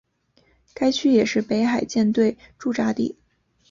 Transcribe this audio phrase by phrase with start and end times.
[0.73, 3.15] 该区也是北海舰队驻扎地。